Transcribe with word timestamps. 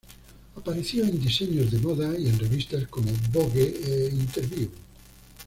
Apareció 0.55 1.03
en 1.03 1.21
diseños 1.21 1.69
de 1.69 1.77
moda 1.77 2.15
en 2.17 2.39
revistas 2.39 2.87
como 2.87 3.11
Vogue 3.31 3.61
e 3.61 4.09
Interview. 4.09 4.67